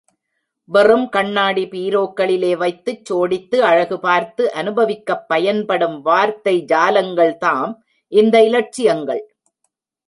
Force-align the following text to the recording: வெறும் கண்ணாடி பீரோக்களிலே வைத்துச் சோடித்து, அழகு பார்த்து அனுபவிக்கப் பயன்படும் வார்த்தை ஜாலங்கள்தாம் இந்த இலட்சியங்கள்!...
வெறும் 0.69 1.09
கண்ணாடி 1.09 1.63
பீரோக்களிலே 1.65 2.57
வைத்துச் 2.57 3.03
சோடித்து, 3.05 3.57
அழகு 3.61 3.99
பார்த்து 3.99 4.45
அனுபவிக்கப் 4.53 5.25
பயன்படும் 5.27 5.97
வார்த்தை 6.01 6.55
ஜாலங்கள்தாம் 6.67 7.73
இந்த 8.11 8.35
இலட்சியங்கள்!... 8.43 9.23